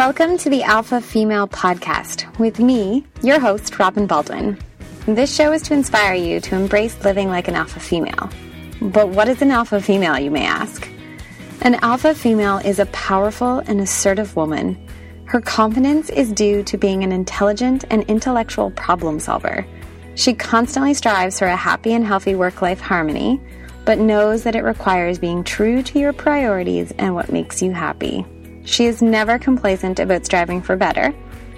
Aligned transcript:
Welcome 0.00 0.38
to 0.38 0.48
the 0.48 0.62
Alpha 0.62 1.02
Female 1.02 1.46
Podcast 1.46 2.38
with 2.38 2.58
me, 2.58 3.04
your 3.22 3.38
host, 3.38 3.78
Robyn 3.78 4.06
Baldwin. 4.06 4.58
This 5.04 5.36
show 5.36 5.52
is 5.52 5.60
to 5.64 5.74
inspire 5.74 6.14
you 6.14 6.40
to 6.40 6.56
embrace 6.56 7.04
living 7.04 7.28
like 7.28 7.48
an 7.48 7.54
alpha 7.54 7.80
female. 7.80 8.30
But 8.80 9.10
what 9.10 9.28
is 9.28 9.42
an 9.42 9.50
alpha 9.50 9.78
female, 9.78 10.18
you 10.18 10.30
may 10.30 10.46
ask? 10.46 10.88
An 11.60 11.74
alpha 11.82 12.14
female 12.14 12.56
is 12.64 12.78
a 12.78 12.86
powerful 12.86 13.58
and 13.58 13.78
assertive 13.78 14.36
woman. 14.36 14.82
Her 15.26 15.42
confidence 15.42 16.08
is 16.08 16.32
due 16.32 16.62
to 16.62 16.78
being 16.78 17.04
an 17.04 17.12
intelligent 17.12 17.84
and 17.90 18.02
intellectual 18.04 18.70
problem 18.70 19.20
solver. 19.20 19.66
She 20.14 20.32
constantly 20.32 20.94
strives 20.94 21.38
for 21.38 21.46
a 21.46 21.56
happy 21.56 21.92
and 21.92 22.06
healthy 22.06 22.34
work 22.34 22.62
life 22.62 22.80
harmony, 22.80 23.38
but 23.84 23.98
knows 23.98 24.44
that 24.44 24.56
it 24.56 24.64
requires 24.64 25.18
being 25.18 25.44
true 25.44 25.82
to 25.82 25.98
your 25.98 26.14
priorities 26.14 26.90
and 26.92 27.14
what 27.14 27.30
makes 27.30 27.60
you 27.60 27.72
happy. 27.72 28.24
She 28.70 28.86
is 28.86 29.02
never 29.02 29.36
complacent 29.36 29.98
about 29.98 30.24
striving 30.24 30.62
for 30.62 30.76
better 30.76 31.12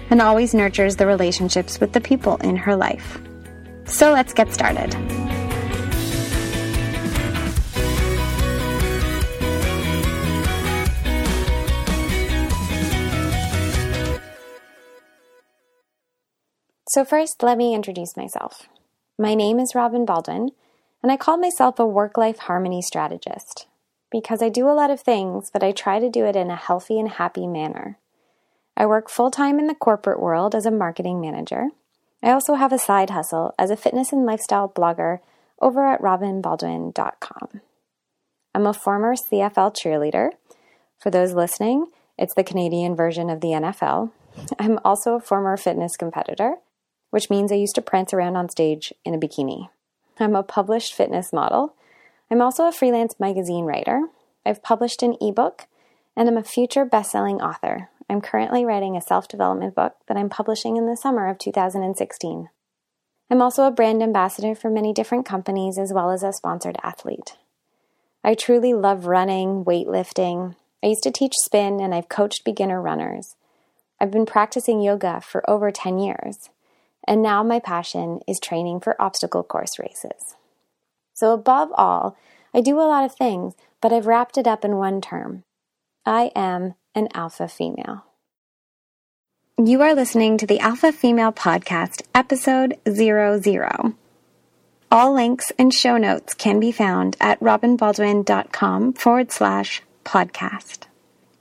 and 0.09 0.19
always 0.19 0.55
nurtures 0.55 0.95
the 0.95 1.05
relationships 1.05 1.79
with 1.79 1.93
the 1.93 2.01
people 2.01 2.37
in 2.37 2.55
her 2.55 2.75
life. 2.75 3.21
So 3.85 4.11
let's 4.11 4.33
get 4.33 4.51
started. 4.51 4.91
So, 16.89 17.05
first, 17.05 17.43
let 17.43 17.59
me 17.59 17.75
introduce 17.75 18.17
myself. 18.17 18.67
My 19.19 19.35
name 19.35 19.59
is 19.59 19.75
Robyn 19.75 20.05
Baldwin, 20.05 20.49
and 21.03 21.11
I 21.11 21.17
call 21.17 21.37
myself 21.37 21.77
a 21.77 21.85
work 21.85 22.17
life 22.17 22.39
harmony 22.39 22.81
strategist 22.81 23.67
because 24.13 24.43
I 24.43 24.49
do 24.49 24.69
a 24.69 24.77
lot 24.77 24.91
of 24.91 25.01
things, 25.01 25.49
but 25.51 25.63
I 25.63 25.71
try 25.71 25.99
to 25.99 26.09
do 26.09 26.23
it 26.23 26.35
in 26.35 26.51
a 26.51 26.55
healthy 26.55 26.99
and 26.99 27.09
happy 27.09 27.47
manner. 27.47 27.97
I 28.77 28.85
work 28.85 29.09
full 29.09 29.31
time 29.31 29.57
in 29.57 29.65
the 29.65 29.73
corporate 29.73 30.21
world 30.21 30.53
as 30.53 30.67
a 30.67 30.71
marketing 30.71 31.19
manager. 31.19 31.69
I 32.21 32.29
also 32.29 32.53
have 32.53 32.71
a 32.71 32.77
side 32.77 33.09
hustle 33.09 33.55
as 33.57 33.71
a 33.71 33.75
fitness 33.75 34.13
and 34.13 34.23
lifestyle 34.23 34.69
blogger 34.69 35.19
over 35.59 35.85
at 35.85 35.99
robynbaldwin.com. 35.99 37.61
I'm 38.53 38.67
a 38.67 38.73
former 38.73 39.15
CFL 39.15 39.75
cheerleader. 39.75 40.29
For 40.99 41.09
those 41.09 41.33
listening, 41.33 41.87
it's 42.15 42.35
the 42.35 42.43
Canadian 42.43 42.95
version 42.95 43.31
of 43.31 43.41
the 43.41 43.49
NFL. 43.49 44.11
I'm 44.59 44.79
also 44.85 45.15
a 45.15 45.21
former 45.21 45.57
fitness 45.57 45.97
competitor, 45.97 46.57
which 47.09 47.31
means 47.31 47.51
I 47.51 47.55
used 47.55 47.75
to 47.75 47.81
prance 47.81 48.13
around 48.13 48.35
on 48.35 48.49
stage 48.49 48.93
in 49.03 49.15
a 49.15 49.19
bikini. 49.19 49.69
I'm 50.19 50.35
a 50.35 50.43
published 50.43 50.93
fitness 50.93 51.33
model 51.33 51.75
I'm 52.33 52.41
also 52.41 52.67
a 52.67 52.71
freelance 52.71 53.19
magazine 53.19 53.65
writer. 53.65 54.07
I've 54.43 54.63
published 54.63 55.03
an 55.03 55.17
ebook 55.21 55.67
and 56.17 56.27
I'm 56.27 56.35
a 56.35 56.43
future 56.43 56.83
best-selling 56.83 57.39
author. 57.39 57.89
I'm 58.09 58.21
currently 58.21 58.65
writing 58.65 58.97
a 58.97 59.01
self-development 59.01 59.75
book 59.75 59.97
that 60.07 60.17
I'm 60.17 60.29
publishing 60.29 60.75
in 60.75 60.87
the 60.87 60.97
summer 60.97 61.29
of 61.29 61.37
2016. 61.37 62.49
I'm 63.29 63.39
also 63.39 63.67
a 63.67 63.71
brand 63.71 64.01
ambassador 64.01 64.55
for 64.55 64.71
many 64.71 64.93
different 64.93 65.27
companies 65.27 65.77
as 65.77 65.93
well 65.93 66.09
as 66.09 66.23
a 66.23 66.33
sponsored 66.33 66.75
athlete. 66.81 67.37
I 68.23 68.33
truly 68.33 68.73
love 68.73 69.05
running, 69.05 69.63
weightlifting. 69.63 70.55
I 70.83 70.87
used 70.87 71.03
to 71.03 71.11
teach 71.11 71.33
spin 71.35 71.79
and 71.79 71.93
I've 71.93 72.09
coached 72.09 72.43
beginner 72.43 72.81
runners. 72.81 73.35
I've 74.01 74.09
been 74.09 74.25
practicing 74.25 74.81
yoga 74.81 75.21
for 75.21 75.47
over 75.47 75.69
10 75.69 75.99
years. 75.99 76.49
And 77.07 77.21
now 77.21 77.43
my 77.43 77.59
passion 77.59 78.21
is 78.27 78.39
training 78.39 78.79
for 78.79 78.99
obstacle 78.99 79.43
course 79.43 79.77
races. 79.77 80.35
So, 81.13 81.31
above 81.31 81.71
all, 81.75 82.17
I 82.53 82.61
do 82.61 82.79
a 82.79 82.89
lot 82.89 83.05
of 83.05 83.15
things, 83.15 83.53
but 83.81 83.93
I've 83.93 84.07
wrapped 84.07 84.37
it 84.37 84.47
up 84.47 84.65
in 84.65 84.77
one 84.77 85.01
term 85.01 85.43
I 86.05 86.31
am 86.35 86.75
an 86.95 87.07
alpha 87.13 87.47
female. 87.47 88.05
You 89.57 89.81
are 89.83 89.93
listening 89.93 90.37
to 90.39 90.47
the 90.47 90.59
Alpha 90.59 90.91
Female 90.91 91.31
Podcast, 91.31 92.01
episode 92.15 92.77
00. 92.89 93.93
All 94.91 95.13
links 95.13 95.51
and 95.57 95.73
show 95.73 95.97
notes 95.97 96.33
can 96.33 96.59
be 96.59 96.71
found 96.71 97.15
at 97.21 97.39
robynbaldwin.com 97.39 98.93
forward 98.93 99.31
slash 99.31 99.81
podcast. 100.03 100.85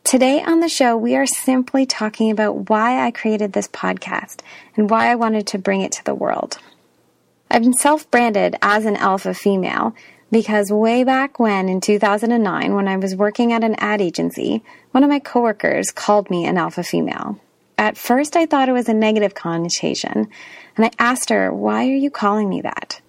Today 0.04 0.42
on 0.42 0.60
the 0.60 0.68
show, 0.68 0.96
we 0.96 1.16
are 1.16 1.26
simply 1.26 1.86
talking 1.86 2.30
about 2.30 2.68
why 2.68 3.04
I 3.04 3.10
created 3.10 3.52
this 3.52 3.68
podcast 3.68 4.40
and 4.76 4.90
why 4.90 5.10
I 5.10 5.14
wanted 5.14 5.46
to 5.48 5.58
bring 5.58 5.80
it 5.80 5.92
to 5.92 6.04
the 6.04 6.14
world. 6.14 6.58
I've 7.52 7.62
been 7.62 7.74
self 7.74 8.10
branded 8.10 8.56
as 8.62 8.86
an 8.86 8.96
alpha 8.96 9.34
female 9.34 9.94
because 10.30 10.72
way 10.72 11.04
back 11.04 11.38
when 11.38 11.68
in 11.68 11.82
2009, 11.82 12.74
when 12.74 12.88
I 12.88 12.96
was 12.96 13.14
working 13.14 13.52
at 13.52 13.62
an 13.62 13.74
ad 13.74 14.00
agency, 14.00 14.64
one 14.92 15.04
of 15.04 15.10
my 15.10 15.18
coworkers 15.18 15.90
called 15.90 16.30
me 16.30 16.46
an 16.46 16.56
alpha 16.56 16.82
female. 16.82 17.38
At 17.76 17.98
first, 17.98 18.36
I 18.36 18.46
thought 18.46 18.70
it 18.70 18.72
was 18.72 18.88
a 18.88 18.94
negative 18.94 19.34
connotation, 19.34 20.30
and 20.78 20.86
I 20.86 20.90
asked 20.98 21.28
her, 21.28 21.52
Why 21.52 21.88
are 21.88 21.94
you 21.94 22.10
calling 22.10 22.48
me 22.48 22.62
that? 22.62 23.02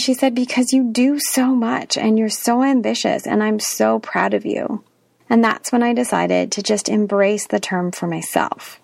She 0.00 0.12
said, 0.12 0.34
Because 0.34 0.72
you 0.72 0.90
do 0.90 1.20
so 1.20 1.54
much 1.54 1.96
and 1.96 2.18
you're 2.18 2.28
so 2.28 2.64
ambitious, 2.64 3.28
and 3.28 3.44
I'm 3.44 3.60
so 3.60 4.00
proud 4.00 4.34
of 4.34 4.44
you. 4.44 4.82
And 5.30 5.44
that's 5.44 5.70
when 5.70 5.84
I 5.84 5.94
decided 5.94 6.50
to 6.50 6.64
just 6.64 6.88
embrace 6.88 7.46
the 7.46 7.60
term 7.60 7.92
for 7.92 8.08
myself. 8.08 8.80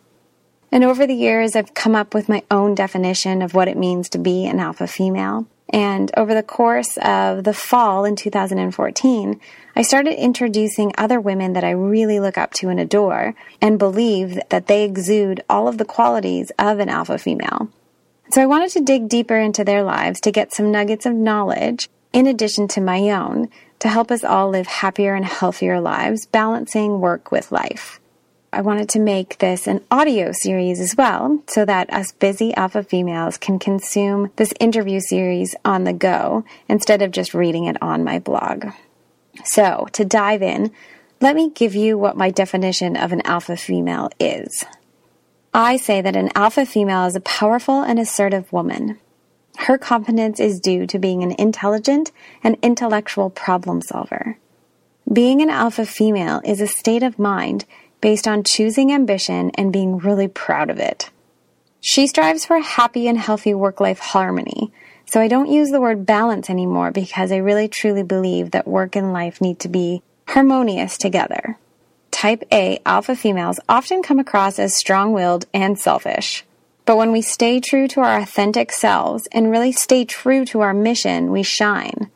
And 0.73 0.85
over 0.85 1.07
the 1.07 1.15
years, 1.15 1.57
I've 1.57 1.75
come 1.75 1.97
up 1.97 2.15
with 2.15 2.29
my 2.29 2.43
own 2.51 2.75
definition 2.75 3.43
of 3.43 3.55
what 3.55 3.69
it 3.69 3.77
means 3.77 4.09
to 4.11 4.19
be 4.19 4.47
an 4.47 4.61
alpha 4.61 4.87
female. 4.87 5.47
And 5.73 6.11
over 6.17 6.35
the 6.35 6.43
course 6.43 6.97
of 6.99 7.45
the 7.45 7.55
fall 7.55 8.05
in 8.05 8.17
2014, 8.17 9.41
I 9.77 9.83
started 9.83 10.21
introducing 10.21 10.93
other 10.99 11.21
women 11.21 11.53
that 11.53 11.65
I 11.65 11.71
really 11.71 12.19
look 12.19 12.37
up 12.37 12.53
to 12.55 12.69
and 12.69 12.81
adore 12.81 13.35
and 13.61 13.79
believe 13.79 14.39
that 14.49 14.67
they 14.67 14.85
exude 14.85 15.43
all 15.49 15.69
of 15.69 15.79
the 15.79 15.85
qualities 15.85 16.51
of 16.59 16.81
an 16.81 16.89
alpha 16.89 17.19
female. 17.19 17.69
So 18.31 18.43
I 18.43 18.47
wanted 18.47 18.71
to 18.73 18.81
dig 18.81 19.09
deeper 19.09 19.37
into 19.37 19.65
their 19.65 19.83
lives 19.83 20.21
to 20.21 20.33
get 20.33 20.53
some 20.53 20.73
nuggets 20.73 21.07
of 21.07 21.15
knowledge 21.15 21.89
in 22.13 22.27
addition 22.27 22.69
to 22.69 22.81
my 22.81 23.11
own 23.11 23.49
to 23.81 23.89
help 23.89 24.11
us 24.11 24.25
all 24.25 24.51
live 24.51 24.67
happier 24.67 25.15
and 25.15 25.25
healthier 25.25 25.81
lives, 25.81 26.27
balancing 26.27 27.01
work 27.01 27.33
with 27.33 27.51
life. 27.51 28.01
I 28.53 28.63
wanted 28.63 28.89
to 28.91 28.99
make 28.99 29.39
this 29.39 29.69
an 29.69 29.85
audio 29.93 30.33
series 30.33 30.81
as 30.81 30.97
well 30.97 31.41
so 31.47 31.65
that 31.65 31.93
us 31.93 32.11
busy 32.11 32.53
alpha 32.55 32.83
females 32.83 33.39
can 33.39 33.61
consume 33.61 34.33
this 34.37 34.53
interview 34.59 34.99
series 34.99 35.55
on 35.65 35.85
the 35.85 35.93
go 35.93 36.45
instead 36.69 37.01
of 37.01 37.13
just 37.13 37.33
reading 37.33 37.67
it 37.67 37.81
on 37.81 38.03
my 38.03 38.19
blog. 38.19 38.67
So, 39.45 39.87
to 39.93 40.05
dive 40.05 40.43
in, 40.43 40.73
let 41.21 41.37
me 41.37 41.51
give 41.51 41.77
you 41.77 41.97
what 41.97 42.17
my 42.17 42.31
definition 42.31 42.97
of 42.97 43.13
an 43.13 43.25
alpha 43.25 43.57
female 43.57 44.11
is. 44.19 44.65
I 45.55 45.77
say 45.77 46.01
that 46.01 46.17
an 46.17 46.31
alpha 46.35 46.67
female 46.67 47.05
is 47.07 47.15
a 47.15 47.21
powerful 47.21 47.83
and 47.83 48.01
assertive 48.01 48.53
woman. 48.53 48.99
Her 49.59 49.79
competence 49.79 50.41
is 50.41 50.59
due 50.59 50.89
to 50.89 50.99
being 50.99 51.23
an 51.23 51.37
intelligent 51.39 52.11
and 52.43 52.57
intellectual 52.63 53.31
problem 53.31 53.81
solver. 53.81 54.39
Being 55.13 55.41
an 55.41 55.51
alpha 55.51 55.87
female 55.87 56.41
is 56.45 56.61
a 56.61 56.67
state 56.67 57.05
of 57.05 57.19
mind 57.19 57.65
based 58.01 58.27
on 58.27 58.45
choosing 58.45 58.93
ambition 58.93 59.51
and 59.55 59.73
being 59.73 59.99
really 59.99 60.29
proud 60.29 60.71
of 60.71 60.79
it. 60.79 61.11
She 61.81 62.07
strives 62.07 62.45
for 62.45 62.61
happy 62.61 63.09
and 63.09 63.19
healthy 63.19 63.55
work 63.55 63.81
life 63.81 63.99
harmony. 63.99 64.73
So 65.07 65.21
I 65.21 65.29
don't 65.29 65.51
use 65.51 65.71
the 65.71 65.81
word 65.81 66.07
balance 66.07 66.51
anymore 66.51 66.91
because 66.91 67.33
I 67.33 67.39
really 67.39 67.69
truly 67.69 68.03
believe 68.03 68.53
that 68.53 68.69
work 68.69 68.95
and 68.95 69.13
life 69.13 69.41
need 69.41 69.59
to 69.61 69.69
be 69.69 70.03
harmonious 70.29 70.97
together. 70.99 71.59
Type 72.11 72.45
A 72.53 72.81
alpha 72.85 73.17
females 73.17 73.59
often 73.69 74.03
come 74.03 74.19
across 74.19 74.59
as 74.59 74.77
strong 74.77 75.13
willed 75.13 75.47
and 75.55 75.79
selfish. 75.79 76.45
But 76.85 76.97
when 76.97 77.13
we 77.13 77.23
stay 77.23 77.61
true 77.61 77.89
to 77.89 78.01
our 78.01 78.19
authentic 78.19 78.73
selves 78.73 79.27
and 79.33 79.51
really 79.51 79.73
stay 79.73 80.05
true 80.05 80.45
to 80.47 80.61
our 80.61 80.75
mission, 80.75 81.31
we 81.31 81.43
shine. 81.43 82.11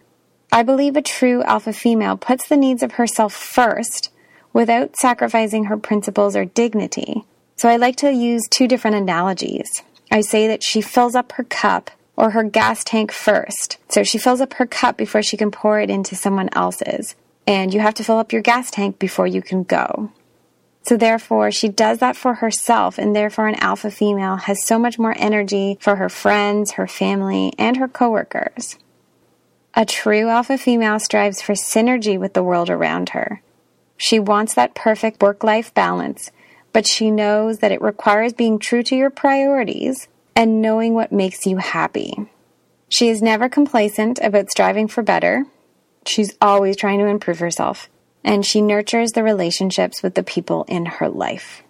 I 0.52 0.62
believe 0.62 0.96
a 0.96 1.02
true 1.02 1.42
alpha 1.42 1.72
female 1.72 2.16
puts 2.16 2.46
the 2.46 2.56
needs 2.56 2.82
of 2.82 2.92
herself 2.92 3.32
first 3.32 4.10
without 4.54 4.96
sacrificing 4.96 5.64
her 5.64 5.76
principles 5.76 6.34
or 6.34 6.46
dignity. 6.46 7.24
So 7.56 7.68
I 7.68 7.76
like 7.76 7.96
to 7.96 8.10
use 8.10 8.48
two 8.48 8.66
different 8.66 8.96
analogies. 8.96 9.82
I 10.10 10.22
say 10.22 10.46
that 10.46 10.62
she 10.62 10.80
fills 10.80 11.14
up 11.14 11.32
her 11.32 11.44
cup 11.44 11.90
or 12.16 12.30
her 12.30 12.44
gas 12.44 12.82
tank 12.84 13.12
first. 13.12 13.76
So 13.90 14.02
she 14.02 14.16
fills 14.16 14.40
up 14.40 14.54
her 14.54 14.66
cup 14.66 14.96
before 14.96 15.22
she 15.22 15.36
can 15.36 15.50
pour 15.50 15.80
it 15.80 15.90
into 15.90 16.16
someone 16.16 16.48
else's. 16.52 17.14
And 17.46 17.74
you 17.74 17.80
have 17.80 17.94
to 17.94 18.04
fill 18.04 18.18
up 18.18 18.32
your 18.32 18.40
gas 18.40 18.70
tank 18.70 18.98
before 18.98 19.26
you 19.26 19.42
can 19.42 19.64
go. 19.64 20.10
So 20.86 20.96
therefore, 20.96 21.50
she 21.50 21.68
does 21.68 21.98
that 21.98 22.14
for 22.14 22.34
herself, 22.34 22.98
and 22.98 23.16
therefore, 23.16 23.48
an 23.48 23.54
alpha 23.54 23.90
female 23.90 24.36
has 24.36 24.62
so 24.62 24.78
much 24.78 24.98
more 24.98 25.14
energy 25.16 25.78
for 25.80 25.96
her 25.96 26.10
friends, 26.10 26.72
her 26.72 26.86
family, 26.86 27.54
and 27.58 27.78
her 27.78 27.88
coworkers. 27.88 28.76
A 29.72 29.86
true 29.86 30.28
alpha 30.28 30.58
female 30.58 31.00
strives 31.00 31.40
for 31.40 31.54
synergy 31.54 32.18
with 32.18 32.34
the 32.34 32.42
world 32.42 32.68
around 32.68 33.10
her. 33.10 33.40
She 33.96 34.18
wants 34.18 34.54
that 34.54 34.74
perfect 34.74 35.22
work 35.22 35.44
life 35.44 35.72
balance, 35.72 36.30
but 36.72 36.86
she 36.86 37.10
knows 37.10 37.58
that 37.58 37.72
it 37.72 37.82
requires 37.82 38.32
being 38.32 38.58
true 38.58 38.82
to 38.82 38.96
your 38.96 39.10
priorities 39.10 40.08
and 40.34 40.60
knowing 40.60 40.94
what 40.94 41.12
makes 41.12 41.46
you 41.46 41.58
happy. 41.58 42.28
She 42.88 43.08
is 43.08 43.22
never 43.22 43.48
complacent 43.48 44.18
about 44.22 44.50
striving 44.50 44.88
for 44.88 45.02
better. 45.02 45.46
She's 46.06 46.36
always 46.40 46.76
trying 46.76 46.98
to 46.98 47.06
improve 47.06 47.38
herself, 47.38 47.88
and 48.22 48.44
she 48.44 48.60
nurtures 48.60 49.12
the 49.12 49.22
relationships 49.22 50.02
with 50.02 50.14
the 50.14 50.22
people 50.22 50.64
in 50.68 50.86
her 50.86 51.08
life. 51.08 51.62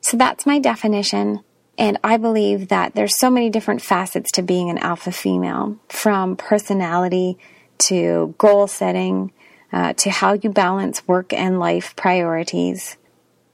So 0.00 0.16
that's 0.16 0.46
my 0.46 0.58
definition. 0.58 1.40
And 1.78 1.98
I 2.04 2.18
believe 2.18 2.68
that 2.68 2.94
there's 2.94 3.18
so 3.18 3.30
many 3.30 3.48
different 3.48 3.82
facets 3.82 4.30
to 4.32 4.42
being 4.42 4.68
an 4.68 4.78
alpha 4.78 5.10
female, 5.10 5.78
from 5.88 6.36
personality 6.36 7.38
to 7.86 8.34
goal 8.38 8.66
setting, 8.66 9.32
uh, 9.72 9.92
to 9.94 10.10
how 10.10 10.34
you 10.34 10.50
balance 10.50 11.06
work 11.06 11.32
and 11.32 11.58
life 11.58 11.94
priorities, 11.96 12.96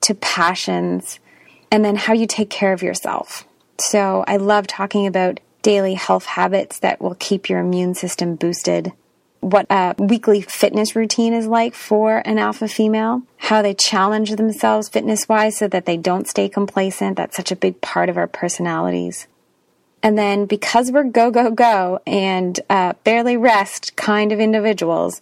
to 0.00 0.14
passions, 0.14 1.20
and 1.70 1.84
then 1.84 1.96
how 1.96 2.12
you 2.12 2.26
take 2.26 2.50
care 2.50 2.72
of 2.72 2.82
yourself. 2.82 3.46
So 3.78 4.24
I 4.26 4.36
love 4.36 4.66
talking 4.66 5.06
about 5.06 5.40
daily 5.62 5.94
health 5.94 6.24
habits 6.24 6.78
that 6.80 7.00
will 7.00 7.16
keep 7.16 7.48
your 7.48 7.60
immune 7.60 7.94
system 7.94 8.36
boosted, 8.36 8.92
what 9.40 9.66
a 9.70 9.94
weekly 9.98 10.40
fitness 10.40 10.96
routine 10.96 11.32
is 11.32 11.46
like 11.46 11.74
for 11.74 12.22
an 12.24 12.38
alpha 12.38 12.68
female, 12.68 13.22
how 13.36 13.62
they 13.62 13.74
challenge 13.74 14.30
themselves 14.32 14.88
fitness 14.88 15.28
wise 15.28 15.56
so 15.56 15.68
that 15.68 15.86
they 15.86 15.96
don't 15.96 16.26
stay 16.26 16.48
complacent. 16.48 17.16
That's 17.16 17.36
such 17.36 17.52
a 17.52 17.56
big 17.56 17.80
part 17.80 18.08
of 18.08 18.16
our 18.16 18.26
personalities. 18.26 19.26
And 20.02 20.16
then 20.16 20.46
because 20.46 20.92
we're 20.92 21.04
go, 21.04 21.30
go, 21.30 21.50
go 21.50 22.00
and 22.06 22.58
uh, 22.70 22.94
barely 23.04 23.36
rest 23.36 23.96
kind 23.96 24.32
of 24.32 24.40
individuals, 24.40 25.20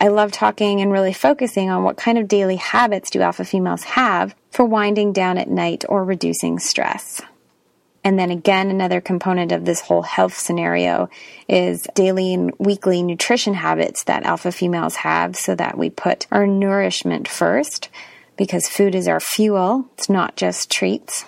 I 0.00 0.08
love 0.08 0.30
talking 0.30 0.80
and 0.80 0.92
really 0.92 1.12
focusing 1.12 1.70
on 1.70 1.82
what 1.82 1.96
kind 1.96 2.18
of 2.18 2.28
daily 2.28 2.56
habits 2.56 3.10
do 3.10 3.20
alpha 3.20 3.44
females 3.44 3.82
have 3.82 4.34
for 4.50 4.64
winding 4.64 5.12
down 5.12 5.38
at 5.38 5.50
night 5.50 5.84
or 5.88 6.04
reducing 6.04 6.58
stress. 6.58 7.20
And 8.04 8.18
then 8.18 8.30
again, 8.30 8.70
another 8.70 9.00
component 9.00 9.50
of 9.50 9.64
this 9.64 9.80
whole 9.80 10.02
health 10.02 10.38
scenario 10.38 11.10
is 11.48 11.86
daily 11.94 12.32
and 12.32 12.52
weekly 12.58 13.02
nutrition 13.02 13.54
habits 13.54 14.04
that 14.04 14.22
alpha 14.22 14.52
females 14.52 14.96
have 14.96 15.36
so 15.36 15.54
that 15.56 15.76
we 15.76 15.90
put 15.90 16.26
our 16.30 16.46
nourishment 16.46 17.26
first 17.26 17.88
because 18.36 18.68
food 18.68 18.94
is 18.94 19.08
our 19.08 19.20
fuel. 19.20 19.86
It's 19.94 20.08
not 20.08 20.36
just 20.36 20.70
treats. 20.70 21.24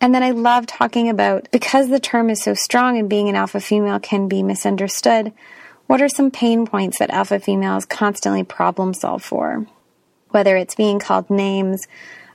And 0.00 0.14
then 0.14 0.22
I 0.22 0.30
love 0.30 0.66
talking 0.66 1.08
about 1.08 1.48
because 1.50 1.88
the 1.88 2.00
term 2.00 2.30
is 2.30 2.42
so 2.42 2.54
strong 2.54 2.98
and 2.98 3.08
being 3.08 3.28
an 3.28 3.34
alpha 3.34 3.60
female 3.60 3.98
can 3.98 4.28
be 4.28 4.42
misunderstood. 4.42 5.32
What 5.90 6.00
are 6.00 6.08
some 6.08 6.30
pain 6.30 6.68
points 6.68 7.00
that 7.00 7.10
alpha 7.10 7.40
females 7.40 7.84
constantly 7.84 8.44
problem 8.44 8.94
solve 8.94 9.24
for? 9.24 9.66
Whether 10.28 10.56
it's 10.56 10.76
being 10.76 11.00
called 11.00 11.28
names 11.28 11.88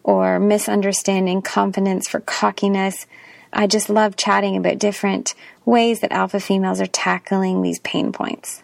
or 0.03 0.41
misunderstanding 0.41 1.41
confidence 1.41 2.09
for 2.09 2.19
cockiness, 2.19 3.07
I 3.53 3.67
just 3.67 3.89
love 3.89 4.17
chatting 4.17 4.57
about 4.57 4.77
different 4.77 5.35
ways 5.63 6.01
that 6.01 6.11
alpha 6.11 6.41
females 6.41 6.81
are 6.81 6.85
tackling 6.85 7.61
these 7.61 7.79
pain 7.79 8.11
points. 8.11 8.61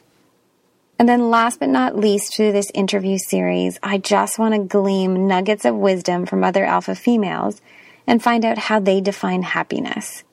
And 1.00 1.08
then, 1.08 1.30
last 1.30 1.62
but 1.62 1.70
not 1.70 1.98
least, 1.98 2.36
through 2.36 2.52
this 2.52 2.70
interview 2.74 3.18
series, 3.18 3.80
I 3.82 3.98
just 3.98 4.38
want 4.38 4.56
to 4.56 4.60
glean 4.60 5.26
nuggets 5.26 5.64
of 5.64 5.74
wisdom 5.74 6.26
from 6.26 6.44
other 6.44 6.66
alpha 6.66 6.96
females 6.96 7.62
and 8.06 8.22
find 8.22 8.44
out 8.44 8.58
how 8.58 8.82
they 8.82 9.00
define 9.00 9.44
happiness. 9.44 10.26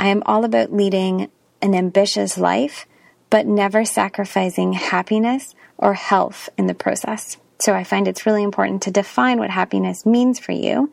I 0.00 0.08
am 0.08 0.24
all 0.26 0.44
about 0.44 0.72
leading 0.72 1.30
an 1.62 1.76
ambitious 1.76 2.36
life 2.36 2.86
but 3.34 3.48
never 3.48 3.84
sacrificing 3.84 4.74
happiness 4.74 5.56
or 5.76 5.92
health 5.92 6.48
in 6.56 6.68
the 6.68 6.72
process. 6.72 7.36
So 7.58 7.74
I 7.74 7.82
find 7.82 8.06
it's 8.06 8.26
really 8.26 8.44
important 8.44 8.82
to 8.82 8.92
define 8.92 9.40
what 9.40 9.50
happiness 9.50 10.06
means 10.06 10.38
for 10.38 10.52
you 10.52 10.92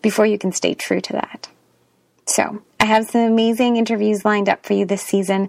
before 0.00 0.24
you 0.24 0.38
can 0.38 0.52
stay 0.52 0.74
true 0.74 1.00
to 1.00 1.12
that. 1.14 1.48
So 2.26 2.62
I 2.78 2.84
have 2.84 3.06
some 3.06 3.22
amazing 3.22 3.76
interviews 3.76 4.24
lined 4.24 4.48
up 4.48 4.64
for 4.64 4.72
you 4.74 4.84
this 4.84 5.02
season. 5.02 5.48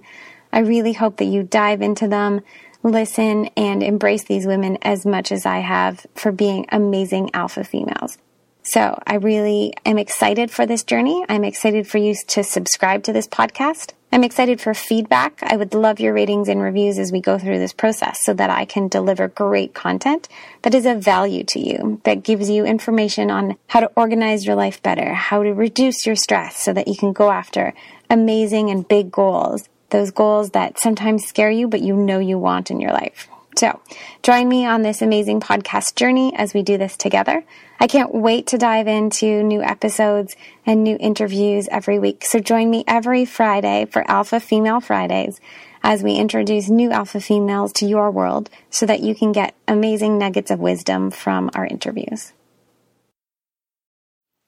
I 0.52 0.62
really 0.62 0.94
hope 0.94 1.18
that 1.18 1.26
you 1.26 1.44
dive 1.44 1.84
into 1.84 2.08
them, 2.08 2.42
listen, 2.82 3.52
and 3.56 3.84
embrace 3.84 4.24
these 4.24 4.48
women 4.48 4.80
as 4.82 5.06
much 5.06 5.32
as 5.32 5.46
I 5.46 5.60
have 5.60 6.08
for 6.16 6.32
being 6.32 6.66
amazing 6.72 7.30
alpha 7.36 7.64
females. 7.64 8.18
So 8.64 9.00
I 9.06 9.18
really 9.18 9.76
am 9.86 10.00
excited 10.00 10.50
for 10.50 10.66
this 10.66 10.84
journey. 10.84 11.24
I'm 11.30 11.44
excited 11.44 11.88
for 11.88 12.00
you 12.00 12.16
to 12.30 12.44
subscribe 12.44 13.04
to 13.04 13.14
this 13.14 13.28
podcast. 13.28 13.94
I'm 14.14 14.26
excited 14.26 14.60
for 14.60 14.74
feedback. 14.74 15.40
I 15.42 15.56
would 15.56 15.74
love 15.74 16.02
your 16.02 16.14
ratings 16.14 16.50
and 16.50 16.62
reviews 16.62 17.00
as 17.00 17.14
we 17.14 17.22
go 17.22 17.40
through 17.40 17.60
this 17.60 17.72
process 17.72 18.22
so 18.22 18.34
that 18.34 18.50
I 18.50 18.66
can 18.66 18.90
deliver 18.90 19.30
great 19.30 19.74
content 19.74 20.28
that 20.64 20.76
is 20.76 20.86
of 20.86 21.02
value 21.02 21.46
to 21.46 21.60
you, 21.62 22.02
that 22.04 22.22
gives 22.22 22.50
you 22.50 22.66
information 22.66 23.32
on 23.32 23.56
how 23.68 23.80
to 23.80 23.92
organize 23.96 24.46
your 24.46 24.56
life 24.56 24.84
better, 24.84 25.14
how 25.14 25.44
to 25.44 25.54
reduce 25.54 26.06
your 26.06 26.18
stress 26.18 26.58
so 26.58 26.74
that 26.74 26.90
you 26.90 26.98
can 26.98 27.14
go 27.14 27.32
after 27.32 27.74
amazing 28.10 28.70
and 28.70 28.86
big 28.86 29.12
goals, 29.12 29.70
those 29.92 30.12
goals 30.12 30.50
that 30.50 30.78
sometimes 30.78 31.26
scare 31.26 31.52
you, 31.52 31.70
but 31.70 31.80
you 31.80 31.96
know 31.96 32.20
you 32.20 32.38
want 32.38 32.70
in 32.70 32.82
your 32.82 32.92
life. 32.92 33.30
So 33.56 33.82
join 34.24 34.48
me 34.48 34.66
on 34.66 34.82
this 34.82 35.02
amazing 35.02 35.42
podcast 35.42 35.96
journey 35.96 36.34
as 36.36 36.54
we 36.54 36.64
do 36.64 36.78
this 36.78 36.96
together. 36.96 37.44
I 37.80 37.88
can't 37.88 38.14
wait 38.14 38.48
to 38.48 38.58
dive 38.58 38.88
into 38.88 39.44
new 39.44 39.62
episodes 39.62 40.36
and 40.66 40.84
new 40.84 40.98
interviews 41.00 41.68
every 41.72 42.00
week. 42.00 42.24
So 42.26 42.40
join 42.40 42.70
me 42.70 42.84
every 42.88 43.26
Friday 43.26 43.86
for 43.86 44.10
Alpha 44.10 44.40
Female 44.40 44.80
Fridays 44.80 45.40
as 45.84 46.04
we 46.04 46.16
introduce 46.16 46.70
new 46.70 46.92
alpha 46.92 47.20
females 47.20 47.74
to 47.74 47.86
your 47.86 48.12
world 48.12 48.50
so 48.70 48.86
that 48.86 49.02
you 49.02 49.16
can 49.16 49.32
get 49.32 49.56
amazing 49.68 50.18
nuggets 50.18 50.52
of 50.52 50.60
wisdom 50.60 51.12
from 51.12 51.50
our 51.54 51.66
interviews. 51.66 52.34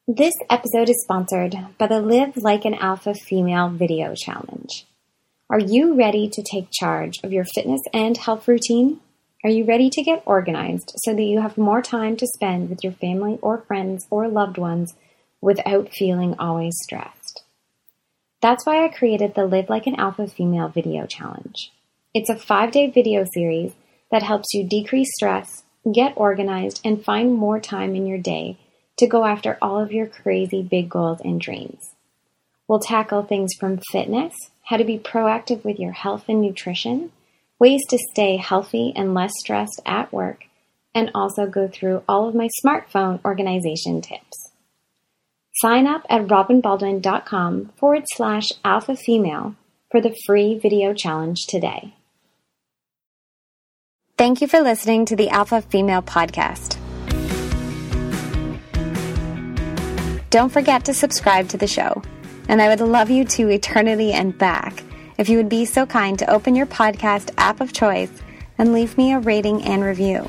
This 0.08 0.34
episode 0.50 0.90
is 0.90 1.02
sponsored 1.02 1.56
by 1.78 1.88
the 1.88 2.02
Live 2.02 2.36
Like 2.38 2.66
an 2.66 2.76
Alpha 2.76 3.14
Female 3.14 3.70
video 3.70 4.14
challenge. 4.16 4.86
Are 5.54 5.60
you 5.60 5.94
ready 5.94 6.28
to 6.30 6.42
take 6.42 6.72
charge 6.72 7.20
of 7.24 7.32
your 7.32 7.46
fitness 7.46 7.82
and 7.94 8.18
health 8.18 8.48
routine? 8.48 9.02
Are 9.44 9.52
you 9.52 9.66
ready 9.66 9.88
to 9.92 10.02
get 10.02 10.24
organized 10.26 10.94
so 10.96 11.14
that 11.14 11.22
you 11.22 11.42
have 11.42 11.60
more 11.60 11.80
time 11.80 12.18
to 12.18 12.26
spend 12.26 12.72
with 12.72 12.84
your 12.84 12.94
family 12.94 13.38
or 13.40 13.60
friends 13.60 14.08
or 14.10 14.28
loved 14.28 14.58
ones 14.58 14.96
without 15.42 15.94
feeling 15.94 16.34
always 16.40 16.74
stressed? 16.82 17.44
That's 18.42 18.66
why 18.66 18.84
I 18.84 18.88
created 18.88 19.36
the 19.36 19.46
Live 19.46 19.70
Like 19.70 19.86
an 19.86 19.94
Alpha 19.94 20.26
Female 20.26 20.70
video 20.70 21.06
challenge. 21.06 21.72
It's 22.16 22.32
a 22.32 22.36
five 22.36 22.72
day 22.72 22.90
video 22.90 23.24
series 23.32 23.74
that 24.10 24.24
helps 24.24 24.56
you 24.56 24.68
decrease 24.68 25.14
stress, 25.14 25.62
get 25.94 26.14
organized, 26.16 26.82
and 26.84 27.06
find 27.06 27.32
more 27.32 27.60
time 27.60 27.96
in 27.96 28.08
your 28.08 28.18
day 28.18 28.58
to 28.98 29.06
go 29.06 29.24
after 29.24 29.60
all 29.62 29.80
of 29.80 29.92
your 29.92 30.08
crazy 30.08 30.64
big 30.64 30.90
goals 30.90 31.22
and 31.24 31.40
dreams. 31.40 31.93
We'll 32.68 32.80
tackle 32.80 33.24
things 33.24 33.54
from 33.60 33.82
fitness, 33.92 34.34
how 34.64 34.78
to 34.78 34.84
be 34.84 34.98
proactive 34.98 35.64
with 35.64 35.80
your 35.80 35.92
health 35.92 36.26
and 36.28 36.42
nutrition, 36.42 37.12
ways 37.60 37.82
to 37.90 37.98
stay 38.12 38.38
healthy 38.38 38.94
and 38.96 39.14
less 39.14 39.32
stressed 39.40 39.82
at 39.86 40.12
work, 40.14 40.46
and 40.96 41.12
also 41.14 41.46
go 41.46 41.68
through 41.68 42.04
all 42.08 42.28
of 42.28 42.36
my 42.36 42.50
smartphone 42.64 43.24
organization 43.26 44.02
tips. 44.02 44.52
Sign 45.56 45.86
up 45.86 46.06
at 46.10 46.28
robynbaldwin.com 46.28 47.72
forward 47.78 48.04
slash 48.16 48.52
alpha 48.66 48.96
female 48.96 49.56
for 49.92 50.02
the 50.02 50.16
free 50.26 50.58
video 50.58 50.94
challenge 50.94 51.46
today. 51.48 51.94
Thank 54.18 54.42
you 54.42 54.48
for 54.48 54.62
listening 54.62 55.06
to 55.06 55.16
the 55.16 55.30
Alpha 55.30 55.62
Female 55.62 56.02
Podcast. 56.02 56.78
Don't 60.30 60.52
forget 60.52 60.86
to 60.86 60.94
subscribe 60.94 61.50
to 61.50 61.58
the 61.58 61.68
show, 61.68 62.02
and 62.48 62.62
I 62.62 62.68
would 62.68 62.82
love 62.82 63.10
you 63.10 63.26
to 63.26 63.50
eternity 63.50 64.14
and 64.14 64.38
back 64.38 64.84
if 65.18 65.30
you 65.30 65.38
would 65.38 65.50
be 65.50 65.66
so 65.66 65.86
kind 65.86 66.18
to 66.20 66.32
open 66.32 66.56
your 66.56 66.66
podcast 66.66 67.32
app 67.38 67.62
of 67.62 67.74
choice 67.74 68.12
and 68.58 68.74
leave 68.74 68.98
me 68.98 69.14
a 69.14 69.20
rating 69.20 69.64
and 69.64 69.84
review. 69.84 70.26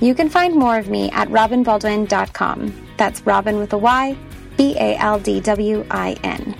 You 0.00 0.14
can 0.14 0.28
find 0.28 0.54
more 0.54 0.78
of 0.78 0.88
me 0.88 1.10
at 1.10 1.28
robynbaldwin.com. 1.28 2.86
That's 2.96 3.20
Robyn 3.22 3.58
with 3.58 3.72
a 3.72 3.78
Y, 3.78 4.16
B 4.56 4.76
A 4.78 4.96
L 4.96 5.18
D 5.18 5.40
W 5.40 5.86
I 5.90 6.16
N. 6.22 6.54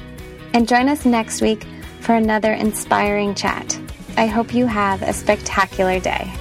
And 0.53 0.69
join 0.69 0.89
us 0.89 1.05
next 1.05 1.43
week 1.43 1.67
for 2.01 2.15
another 2.15 2.53
inspiring 2.53 3.35
chat. 3.35 3.79
I 4.17 4.27
hope 4.27 4.55
you 4.55 4.67
have 4.67 5.03
a 5.03 5.13
spectacular 5.13 6.01
day. 6.01 6.33